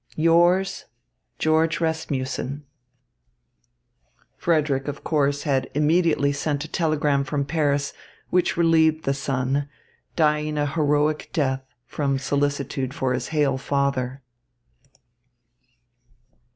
Yours, 0.15 0.85
George 1.37 1.79
Rasmussen. 1.79 2.65
Frederick, 4.35 4.87
of 4.87 5.03
course, 5.03 5.43
had 5.43 5.69
immediately 5.75 6.33
sent 6.33 6.65
a 6.65 6.67
telegram 6.67 7.23
from 7.23 7.45
Paris, 7.45 7.93
which 8.31 8.57
relieved 8.57 9.05
the 9.05 9.13
son, 9.13 9.69
dying 10.15 10.57
a 10.57 10.65
heroic 10.65 11.29
death, 11.33 11.61
from 11.85 12.17
solicitude 12.17 12.95
for 12.95 13.13
his 13.13 13.27
hale 13.27 13.59
father. 13.59 14.23